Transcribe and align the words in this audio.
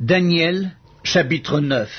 Daniel, 0.00 0.76
chapitre 1.02 1.58
9 1.58 1.90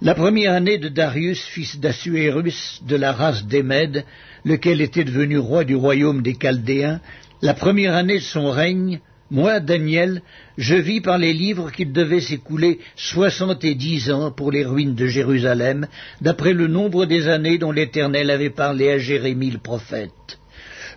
La 0.00 0.14
première 0.14 0.54
année 0.54 0.78
de 0.78 0.88
Darius, 0.88 1.38
fils 1.44 1.78
d'Assuérus, 1.78 2.80
de 2.88 2.96
la 2.96 3.12
race 3.12 3.44
des 3.44 3.62
Mèdes, 3.62 4.06
lequel 4.42 4.80
était 4.80 5.04
devenu 5.04 5.36
roi 5.36 5.64
du 5.64 5.76
royaume 5.76 6.22
des 6.22 6.32
Chaldéens, 6.32 7.02
la 7.42 7.52
première 7.52 7.94
année 7.94 8.20
de 8.20 8.24
son 8.24 8.50
règne, 8.50 9.00
moi, 9.30 9.60
Daniel, 9.60 10.22
je 10.56 10.76
vis 10.76 11.02
par 11.02 11.18
les 11.18 11.34
livres 11.34 11.70
qu'il 11.70 11.92
devait 11.92 12.22
s'écouler 12.22 12.80
soixante 12.96 13.62
et 13.62 13.74
dix 13.74 14.10
ans 14.10 14.30
pour 14.30 14.50
les 14.50 14.64
ruines 14.64 14.94
de 14.94 15.06
Jérusalem, 15.06 15.86
d'après 16.22 16.54
le 16.54 16.68
nombre 16.68 17.04
des 17.04 17.28
années 17.28 17.58
dont 17.58 17.70
l'Éternel 17.70 18.30
avait 18.30 18.48
parlé 18.48 18.90
à 18.90 18.96
Jérémie 18.96 19.50
le 19.50 19.58
prophète. 19.58 20.38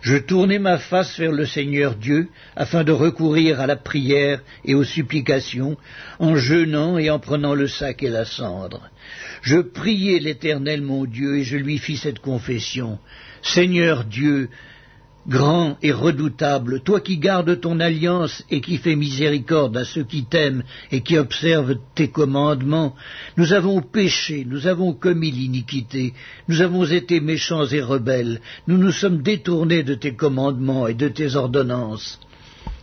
Je 0.00 0.16
tournai 0.16 0.58
ma 0.58 0.78
face 0.78 1.18
vers 1.18 1.32
le 1.32 1.44
Seigneur 1.44 1.94
Dieu, 1.94 2.28
afin 2.56 2.84
de 2.84 2.92
recourir 2.92 3.60
à 3.60 3.66
la 3.66 3.76
prière 3.76 4.40
et 4.64 4.74
aux 4.74 4.84
supplications, 4.84 5.76
en 6.18 6.36
jeûnant 6.36 6.98
et 6.98 7.10
en 7.10 7.18
prenant 7.18 7.54
le 7.54 7.66
sac 7.66 8.02
et 8.02 8.08
la 8.08 8.24
cendre. 8.24 8.88
Je 9.42 9.58
priai 9.58 10.20
l'Éternel 10.20 10.82
mon 10.82 11.04
Dieu, 11.04 11.38
et 11.38 11.44
je 11.44 11.56
lui 11.56 11.78
fis 11.78 11.96
cette 11.96 12.20
confession. 12.20 12.98
Seigneur 13.42 14.04
Dieu, 14.04 14.50
grand 15.28 15.76
et 15.82 15.92
redoutable, 15.92 16.80
toi 16.80 17.00
qui 17.00 17.18
gardes 17.18 17.60
ton 17.60 17.80
alliance 17.80 18.44
et 18.50 18.60
qui 18.60 18.78
fais 18.78 18.96
miséricorde 18.96 19.76
à 19.76 19.84
ceux 19.84 20.04
qui 20.04 20.24
t'aiment 20.24 20.62
et 20.90 21.02
qui 21.02 21.18
observent 21.18 21.76
tes 21.94 22.08
commandements, 22.08 22.94
nous 23.36 23.52
avons 23.52 23.82
péché, 23.82 24.46
nous 24.48 24.66
avons 24.66 24.92
commis 24.94 25.30
l'iniquité, 25.30 26.14
nous 26.48 26.62
avons 26.62 26.84
été 26.84 27.20
méchants 27.20 27.66
et 27.66 27.80
rebelles, 27.82 28.40
nous 28.66 28.78
nous 28.78 28.92
sommes 28.92 29.22
détournés 29.22 29.82
de 29.82 29.94
tes 29.94 30.14
commandements 30.14 30.86
et 30.86 30.94
de 30.94 31.08
tes 31.08 31.36
ordonnances. 31.36 32.18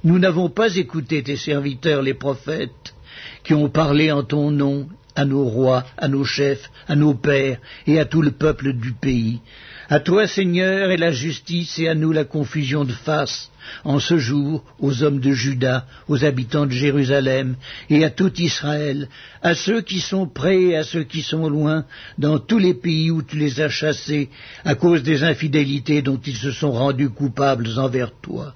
Nous 0.03 0.19
n'avons 0.19 0.49
pas 0.49 0.75
écouté 0.75 1.23
tes 1.23 1.37
serviteurs 1.37 2.03
les 2.03 2.13
prophètes, 2.13 2.94
qui 3.43 3.53
ont 3.53 3.69
parlé 3.69 4.11
en 4.11 4.23
ton 4.23 4.51
nom 4.51 4.87
à 5.15 5.25
nos 5.25 5.45
rois, 5.45 5.85
à 5.97 6.07
nos 6.07 6.25
chefs, 6.25 6.69
à 6.87 6.95
nos 6.95 7.13
pères 7.13 7.57
et 7.87 7.99
à 7.99 8.05
tout 8.05 8.21
le 8.21 8.31
peuple 8.31 8.73
du 8.73 8.91
pays. 8.91 9.39
À 9.87 9.99
toi, 9.99 10.27
Seigneur, 10.27 10.89
est 10.89 10.97
la 10.97 11.11
justice 11.11 11.77
et 11.77 11.87
à 11.87 11.95
nous 11.95 12.11
la 12.11 12.23
confusion 12.23 12.85
de 12.85 12.91
face, 12.91 13.51
en 13.83 13.99
ce 13.99 14.17
jour, 14.17 14.63
aux 14.79 15.03
hommes 15.03 15.19
de 15.19 15.31
Juda, 15.31 15.85
aux 16.07 16.25
habitants 16.25 16.65
de 16.65 16.71
Jérusalem, 16.71 17.55
et 17.89 18.03
à 18.03 18.09
tout 18.09 18.33
Israël, 18.41 19.07
à 19.43 19.53
ceux 19.53 19.81
qui 19.81 19.99
sont 19.99 20.27
près 20.27 20.59
et 20.59 20.75
à 20.75 20.83
ceux 20.83 21.03
qui 21.03 21.21
sont 21.21 21.47
loin, 21.47 21.85
dans 22.17 22.39
tous 22.39 22.57
les 22.57 22.73
pays 22.73 23.11
où 23.11 23.21
tu 23.21 23.37
les 23.37 23.61
as 23.61 23.69
chassés, 23.69 24.29
à 24.63 24.73
cause 24.73 25.03
des 25.03 25.23
infidélités 25.23 26.01
dont 26.01 26.19
ils 26.25 26.37
se 26.37 26.51
sont 26.51 26.71
rendus 26.71 27.09
coupables 27.09 27.67
envers 27.77 28.11
toi. 28.21 28.55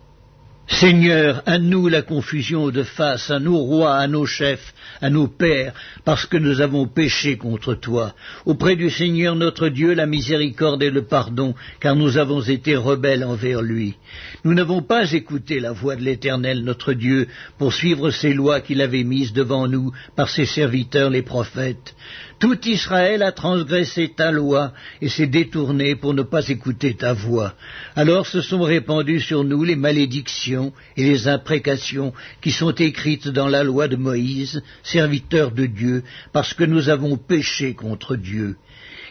Seigneur, 0.72 1.42
à 1.48 1.58
nous 1.58 1.88
la 1.88 2.04
confusion 2.04 2.70
de 2.70 2.84
face, 2.84 3.32
à 3.32 3.40
nos 3.40 3.58
rois, 3.58 3.96
à 3.96 4.08
nos 4.08 4.28
chefs, 4.28 4.74
à 5.02 5.10
nos 5.10 5.28
pères, 5.28 5.74
parce 6.06 6.28
que 6.28 6.38
nous 6.38 6.62
avons 6.62 6.88
péché 6.88 7.38
contre 7.38 7.74
toi. 7.74 8.14
Auprès 8.46 8.76
du 8.76 8.92
Seigneur 8.92 9.36
notre 9.36 9.70
Dieu, 9.70 9.94
la 9.94 10.06
miséricorde 10.06 10.84
et 10.84 10.92
le 10.92 11.06
pardon, 11.06 11.56
car 11.80 11.96
nous 11.96 12.18
avons 12.18 12.42
été 12.42 12.76
rebelles 12.76 13.24
envers 13.24 13.64
lui. 13.64 13.96
Nous 14.46 14.54
n'avons 14.54 14.84
pas 14.84 15.12
écouté 15.12 15.60
la 15.60 15.72
voix 15.72 15.96
de 15.96 16.04
l'Éternel 16.04 16.64
notre 16.64 16.94
Dieu 16.94 17.28
pour 17.58 17.74
suivre 17.74 18.12
ses 18.12 18.34
lois 18.34 18.62
qu'il 18.62 18.82
avait 18.82 19.04
mises 19.04 19.34
devant 19.34 19.68
nous 19.68 19.92
par 20.16 20.30
ses 20.30 20.46
serviteurs 20.46 21.10
les 21.10 21.24
prophètes. 21.24 21.96
Tout 22.40 22.66
Israël 22.68 23.22
a 23.22 23.34
transgressé 23.34 24.14
ta 24.16 24.32
loi 24.32 24.72
et 25.02 25.10
s'est 25.10 25.28
détourné 25.28 25.96
pour 25.96 26.14
ne 26.14 26.24
pas 26.24 26.48
écouter 26.48 26.96
ta 26.96 27.12
voix. 27.12 27.54
Alors 27.98 28.28
se 28.28 28.42
sont 28.42 28.62
répandues 28.62 29.20
sur 29.20 29.44
nous 29.44 29.66
les 29.66 29.76
malédictions 29.76 30.72
et 30.96 31.04
les 31.04 31.28
imprécations 31.28 32.14
qui 32.42 32.52
sont 32.52 32.72
écrites 32.72 33.28
dans 33.28 33.50
la 33.50 33.64
loi 33.64 33.90
de 33.90 33.98
Moïse, 33.98 34.64
serviteur 34.84 35.52
de 35.52 35.66
Dieu, 35.66 36.04
parce 36.32 36.54
que 36.54 36.64
nous 36.64 36.88
avons 36.88 37.18
péché 37.18 37.74
contre 37.74 38.16
Dieu. 38.16 38.56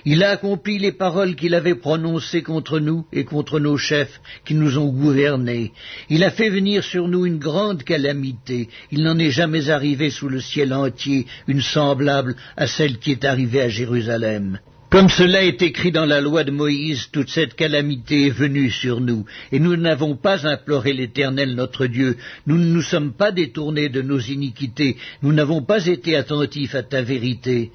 Il 0.05 0.23
a 0.23 0.31
accompli 0.31 0.79
les 0.79 0.93
paroles 0.93 1.35
qu'il 1.35 1.55
avait 1.55 1.75
prononcées 1.75 2.42
contre 2.42 2.79
nous 2.79 3.07
et 3.13 3.25
contre 3.25 3.61
nos 3.61 3.77
chefs 3.77 4.20
qui 4.45 4.55
nous 4.55 4.79
ont 4.79 4.89
gouvernés. 4.89 5.73
Il 6.09 6.25
a 6.25 6.31
fait 6.31 6.51
venir 6.51 6.85
sur 6.85 7.09
nous 7.09 7.27
une 7.27 7.39
grande 7.39 7.83
calamité. 7.83 8.69
Il 8.91 9.03
n'en 9.03 9.19
est 9.19 9.31
jamais 9.31 9.70
arrivé 9.70 10.11
sous 10.11 10.29
le 10.29 10.41
ciel 10.41 10.73
entier 10.73 11.27
une 11.47 11.63
semblable 11.63 12.37
à 12.57 12.67
celle 12.67 12.98
qui 12.98 13.13
est 13.13 13.25
arrivée 13.25 13.63
à 13.63 13.69
Jérusalem. 13.69 14.58
Comme 14.91 15.11
cela 15.11 15.45
est 15.45 15.61
écrit 15.61 15.93
dans 15.93 16.07
la 16.07 16.23
loi 16.23 16.45
de 16.45 16.51
Moïse, 16.51 17.11
toute 17.13 17.29
cette 17.29 17.53
calamité 17.53 18.29
est 18.29 18.31
venue 18.31 18.71
sur 18.71 19.03
nous, 19.03 19.27
et 19.53 19.59
nous 19.59 19.77
n'avons 19.77 20.17
pas 20.17 20.49
imploré 20.49 20.95
l'Éternel 20.95 21.55
notre 21.55 21.87
Dieu, 21.87 22.17
nous 22.47 22.57
ne 22.57 22.73
nous 22.73 22.81
sommes 22.81 23.13
pas 23.13 23.31
détournés 23.31 23.91
de 23.91 24.01
nos 24.01 24.19
iniquités, 24.19 24.97
nous 25.23 25.35
n'avons 25.35 25.61
pas 25.61 25.85
été 25.87 26.17
attentifs 26.17 26.75
à 26.75 26.83
ta 26.83 27.03
vérité. 27.03 27.71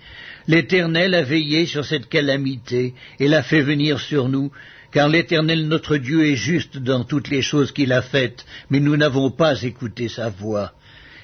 L'Éternel 0.47 1.13
a 1.13 1.21
veillé 1.21 1.67
sur 1.67 1.85
cette 1.85 2.09
calamité 2.09 2.95
et 3.19 3.27
l'a 3.27 3.43
fait 3.43 3.61
venir 3.61 3.99
sur 3.99 4.27
nous, 4.27 4.51
car 4.91 5.07
l'Éternel 5.07 5.67
notre 5.67 5.97
Dieu 5.97 6.25
est 6.25 6.35
juste 6.35 6.79
dans 6.79 7.03
toutes 7.03 7.29
les 7.29 7.43
choses 7.43 7.71
qu'il 7.71 7.93
a 7.93 8.01
faites, 8.01 8.43
mais 8.71 8.79
nous 8.79 8.97
n'avons 8.97 9.29
pas 9.29 9.61
écouté 9.61 10.09
sa 10.09 10.29
voix. 10.29 10.73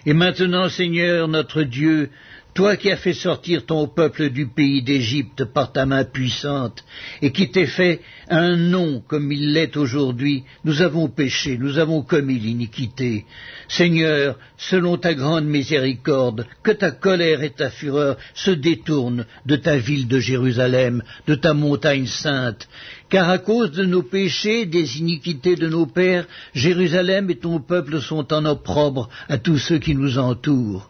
Et 0.06 0.14
maintenant, 0.14 0.70
Seigneur 0.70 1.28
notre 1.28 1.64
Dieu, 1.64 2.10
toi 2.54 2.76
qui 2.76 2.92
as 2.92 2.98
fait 2.98 3.14
sortir 3.14 3.66
ton 3.66 3.88
peuple 3.88 4.30
du 4.30 4.48
pays 4.48 4.82
d'Égypte 4.82 5.46
par 5.46 5.72
ta 5.72 5.86
main 5.86 6.04
puissante, 6.04 6.84
et 7.22 7.32
qui 7.32 7.50
t'es 7.50 7.66
fait 7.66 8.02
un 8.30 8.56
nom 8.56 9.02
comme 9.08 9.32
il 9.32 9.54
l'est 9.54 9.78
aujourd'hui, 9.78 10.44
nous 10.64 10.82
avons 10.82 11.08
péché, 11.08 11.58
nous 11.58 11.78
avons 11.78 12.02
commis 12.02 12.40
l'iniquité. 12.40 13.26
Seigneur, 13.68 14.38
selon 14.58 14.98
ta 14.98 15.14
grande 15.14 15.46
miséricorde, 15.46 16.46
que 16.64 16.72
ta 16.72 16.92
colère 16.92 17.44
et 17.44 17.52
ta 17.52 17.70
fureur 17.70 18.18
se 18.34 18.52
détournent 18.52 19.26
de 19.46 19.56
ta 19.56 19.78
ville 19.78 20.08
de 20.08 20.20
Jérusalem, 20.20 21.04
de 21.28 21.36
ta 21.36 21.54
montagne 21.54 22.08
sainte, 22.08 22.68
car 23.10 23.30
à 23.30 23.38
cause 23.38 23.72
de 23.72 23.86
nos 23.86 24.04
péchés, 24.04 24.66
des 24.66 25.00
iniquités 25.00 25.56
de 25.56 25.68
nos 25.68 25.86
pères, 25.86 26.28
Jérusalem 26.54 27.30
et 27.30 27.38
ton 27.38 27.60
peuple 27.60 28.02
sont 28.02 28.34
en 28.34 28.46
opprobre 28.46 29.10
à 29.28 29.38
tous 29.38 29.58
ceux 29.58 29.80
qui 29.80 29.96
nous 29.96 30.18
entourent. 30.18 30.89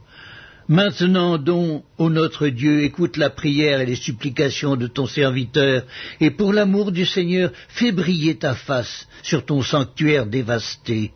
Maintenant 0.69 1.39
donc, 1.39 1.83
ô 1.97 2.11
notre 2.11 2.47
Dieu, 2.47 2.83
écoute 2.83 3.17
la 3.17 3.31
prière 3.31 3.81
et 3.81 3.87
les 3.87 3.95
supplications 3.95 4.75
de 4.75 4.85
ton 4.85 5.07
serviteur, 5.07 5.81
et 6.21 6.29
pour 6.29 6.53
l'amour 6.53 6.91
du 6.91 7.07
Seigneur, 7.07 7.51
fais 7.69 7.91
briller 7.91 8.37
ta 8.37 8.53
face 8.53 9.07
sur 9.23 9.43
ton 9.43 9.63
sanctuaire 9.63 10.27
dévasté. 10.27 11.11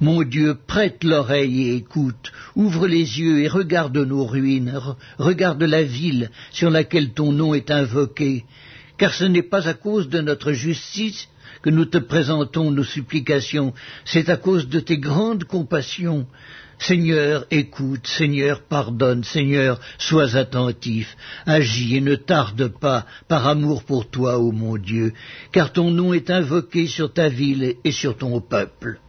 Mon 0.00 0.24
Dieu, 0.24 0.56
prête 0.66 1.04
l'oreille 1.04 1.68
et 1.68 1.76
écoute, 1.76 2.32
ouvre 2.56 2.88
les 2.88 3.20
yeux 3.20 3.40
et 3.40 3.46
regarde 3.46 3.96
nos 3.96 4.26
ruines, 4.26 4.80
regarde 5.18 5.62
la 5.62 5.84
ville 5.84 6.32
sur 6.50 6.68
laquelle 6.68 7.12
ton 7.12 7.30
nom 7.30 7.54
est 7.54 7.70
invoqué, 7.70 8.46
car 8.96 9.14
ce 9.14 9.26
n'est 9.26 9.44
pas 9.44 9.68
à 9.68 9.74
cause 9.74 10.08
de 10.08 10.20
notre 10.20 10.50
justice 10.50 11.28
que 11.62 11.70
nous 11.70 11.84
te 11.84 11.98
présentons 11.98 12.72
nos 12.72 12.82
supplications, 12.82 13.74
c'est 14.04 14.28
à 14.28 14.36
cause 14.36 14.68
de 14.68 14.80
tes 14.80 14.98
grandes 14.98 15.44
compassions. 15.44 16.26
Seigneur, 16.78 17.44
écoute, 17.50 18.06
Seigneur, 18.06 18.62
pardonne, 18.62 19.24
Seigneur, 19.24 19.80
sois 19.98 20.36
attentif, 20.36 21.16
agis 21.44 21.96
et 21.96 22.00
ne 22.00 22.14
tarde 22.14 22.68
pas, 22.68 23.04
par 23.26 23.46
amour 23.48 23.82
pour 23.82 24.08
toi, 24.08 24.38
ô 24.38 24.52
mon 24.52 24.76
Dieu, 24.76 25.12
car 25.52 25.72
ton 25.72 25.90
nom 25.90 26.14
est 26.14 26.30
invoqué 26.30 26.86
sur 26.86 27.12
ta 27.12 27.28
ville 27.28 27.74
et 27.84 27.92
sur 27.92 28.16
ton 28.16 28.40
peuple. 28.40 29.00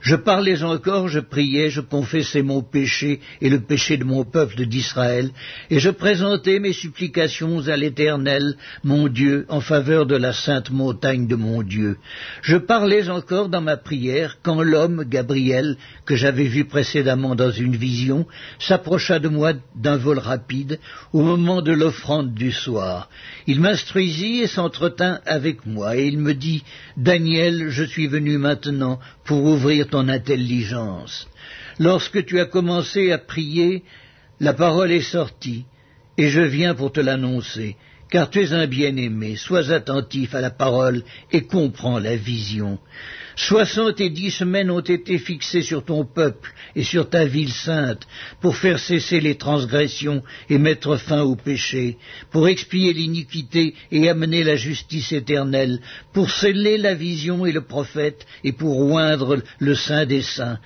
Je 0.00 0.16
parlais 0.16 0.62
encore, 0.62 1.08
je 1.08 1.20
priais, 1.20 1.68
je 1.68 1.82
confessais 1.82 2.40
mon 2.40 2.62
péché 2.62 3.20
et 3.42 3.50
le 3.50 3.60
péché 3.60 3.98
de 3.98 4.04
mon 4.04 4.24
peuple 4.24 4.64
d'Israël, 4.64 5.30
et 5.68 5.78
je 5.78 5.90
présentais 5.90 6.58
mes 6.58 6.72
supplications 6.72 7.68
à 7.68 7.76
l'Éternel, 7.76 8.56
mon 8.82 9.08
Dieu, 9.08 9.44
en 9.50 9.60
faveur 9.60 10.06
de 10.06 10.16
la 10.16 10.32
sainte 10.32 10.70
montagne 10.70 11.26
de 11.26 11.36
mon 11.36 11.62
Dieu. 11.62 11.98
Je 12.40 12.56
parlais 12.56 13.10
encore 13.10 13.50
dans 13.50 13.60
ma 13.60 13.76
prière 13.76 14.38
quand 14.42 14.62
l'homme, 14.62 15.04
Gabriel, 15.06 15.76
que 16.06 16.16
j'avais 16.16 16.44
vu 16.44 16.64
précédemment 16.64 17.34
dans 17.34 17.50
une 17.50 17.76
vision, 17.76 18.26
s'approcha 18.58 19.18
de 19.18 19.28
moi 19.28 19.52
d'un 19.74 19.98
vol 19.98 20.18
rapide 20.18 20.78
au 21.12 21.20
moment 21.20 21.60
de 21.60 21.72
l'offrande 21.72 22.32
du 22.32 22.52
soir. 22.52 23.10
Il 23.46 23.60
m'instruisit 23.60 24.40
et 24.40 24.46
s'entretint 24.46 25.20
avec 25.26 25.66
moi, 25.66 25.98
et 25.98 26.06
il 26.06 26.18
me 26.18 26.32
dit, 26.32 26.64
Daniel, 26.96 27.68
je 27.68 27.84
suis 27.84 28.06
venu 28.06 28.38
maintenant 28.38 28.98
pour 29.26 29.44
ouvrir 29.44 29.89
ton 29.90 30.08
intelligence. 30.08 31.28
Lorsque 31.78 32.24
tu 32.24 32.40
as 32.40 32.46
commencé 32.46 33.12
à 33.12 33.18
prier, 33.18 33.84
la 34.38 34.54
parole 34.54 34.92
est 34.92 35.00
sortie, 35.00 35.64
et 36.16 36.28
je 36.28 36.40
viens 36.40 36.74
pour 36.74 36.92
te 36.92 37.00
l'annoncer, 37.00 37.76
car 38.10 38.28
tu 38.28 38.40
es 38.40 38.52
un 38.52 38.66
bien-aimé, 38.66 39.36
sois 39.36 39.70
attentif 39.70 40.34
à 40.34 40.40
la 40.40 40.50
parole 40.50 41.02
et 41.32 41.42
comprends 41.42 41.98
la 41.98 42.16
vision. 42.16 42.78
Soixante 43.36 44.00
et 44.00 44.10
dix 44.10 44.32
semaines 44.32 44.70
ont 44.70 44.80
été 44.80 45.16
fixées 45.18 45.62
sur 45.62 45.84
ton 45.84 46.04
peuple 46.04 46.52
et 46.76 46.82
sur 46.82 47.08
ta 47.08 47.24
ville 47.24 47.52
sainte, 47.52 48.06
pour 48.40 48.56
faire 48.56 48.78
cesser 48.78 49.20
les 49.20 49.36
transgressions 49.36 50.22
et 50.50 50.58
mettre 50.58 50.96
fin 50.96 51.22
au 51.22 51.36
péché, 51.36 51.96
pour 52.30 52.48
expier 52.48 52.92
l'iniquité 52.92 53.74
et 53.92 54.08
amener 54.10 54.44
la 54.44 54.56
justice 54.56 55.12
éternelle, 55.12 55.80
pour 56.12 56.30
sceller 56.30 56.76
la 56.76 56.94
vision 56.94 57.46
et 57.46 57.52
le 57.52 57.62
prophète, 57.62 58.26
et 58.44 58.52
pour 58.52 58.78
oindre 58.78 59.42
le 59.58 59.74
saint 59.74 60.04
des 60.04 60.22
saints. 60.22 60.58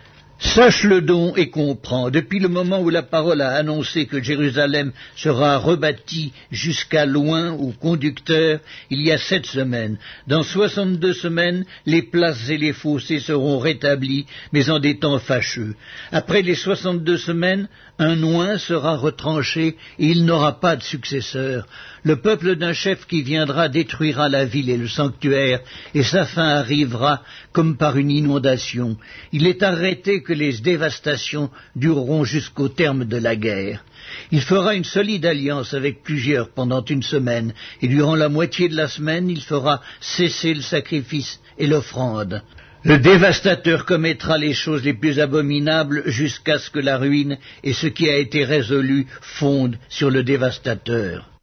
Sache-le 0.44 1.00
donc 1.00 1.38
et 1.38 1.48
comprends, 1.48 2.10
depuis 2.10 2.38
le 2.38 2.48
moment 2.48 2.80
où 2.80 2.90
la 2.90 3.02
parole 3.02 3.40
a 3.40 3.56
annoncé 3.56 4.04
que 4.04 4.22
Jérusalem 4.22 4.92
sera 5.16 5.56
rebâtie 5.56 6.34
jusqu'à 6.52 7.06
loin 7.06 7.52
au 7.52 7.72
conducteur, 7.72 8.60
il 8.90 9.00
y 9.00 9.10
a 9.10 9.16
sept 9.16 9.46
semaines. 9.46 9.96
Dans 10.28 10.42
soixante-deux 10.42 11.14
semaines, 11.14 11.64
les 11.86 12.02
places 12.02 12.50
et 12.50 12.58
les 12.58 12.74
fossés 12.74 13.20
seront 13.20 13.58
rétablis, 13.58 14.26
mais 14.52 14.68
en 14.68 14.80
des 14.80 14.98
temps 14.98 15.18
fâcheux. 15.18 15.74
Après 16.12 16.42
les 16.42 16.54
soixante-deux 16.54 17.18
semaines, 17.18 17.66
un 17.98 18.22
oin 18.22 18.58
sera 18.58 18.96
retranché 18.96 19.76
et 19.98 20.06
il 20.06 20.24
n'aura 20.26 20.60
pas 20.60 20.76
de 20.76 20.82
successeur. 20.82 21.66
Le 22.02 22.16
peuple 22.16 22.56
d'un 22.56 22.74
chef 22.74 23.06
qui 23.06 23.22
viendra 23.22 23.68
détruira 23.68 24.28
la 24.28 24.44
ville 24.44 24.68
et 24.68 24.76
le 24.76 24.88
sanctuaire, 24.88 25.60
et 25.94 26.02
sa 26.02 26.26
fin 26.26 26.48
arrivera 26.48 27.22
comme 27.52 27.78
par 27.78 27.96
une 27.96 28.10
inondation. 28.10 28.98
Il 29.32 29.46
est 29.46 29.62
arrêté 29.62 30.22
les 30.34 30.58
dévastations 30.58 31.50
dureront 31.76 32.24
jusqu'au 32.24 32.68
terme 32.68 33.04
de 33.04 33.16
la 33.16 33.36
guerre. 33.36 33.84
Il 34.30 34.40
fera 34.40 34.74
une 34.74 34.84
solide 34.84 35.26
alliance 35.26 35.74
avec 35.74 36.02
plusieurs 36.02 36.50
pendant 36.50 36.84
une 36.84 37.02
semaine, 37.02 37.54
et 37.82 37.88
durant 37.88 38.16
la 38.16 38.28
moitié 38.28 38.68
de 38.68 38.76
la 38.76 38.88
semaine, 38.88 39.30
il 39.30 39.42
fera 39.42 39.80
cesser 40.00 40.54
le 40.54 40.62
sacrifice 40.62 41.40
et 41.58 41.66
l'offrande. 41.66 42.42
Le 42.84 42.98
dévastateur 42.98 43.86
commettra 43.86 44.36
les 44.36 44.52
choses 44.52 44.84
les 44.84 44.92
plus 44.92 45.18
abominables 45.18 46.02
jusqu'à 46.06 46.58
ce 46.58 46.68
que 46.68 46.80
la 46.80 46.98
ruine 46.98 47.38
et 47.62 47.72
ce 47.72 47.86
qui 47.86 48.10
a 48.10 48.16
été 48.16 48.44
résolu 48.44 49.06
fondent 49.22 49.78
sur 49.88 50.10
le 50.10 50.22
dévastateur. 50.22 51.33